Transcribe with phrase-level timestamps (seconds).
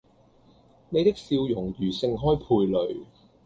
[0.89, 3.01] 你的笑容如盛開蓓蕾